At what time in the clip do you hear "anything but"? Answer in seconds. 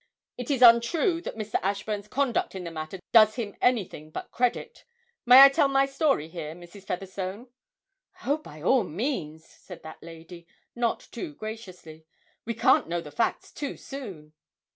3.61-4.31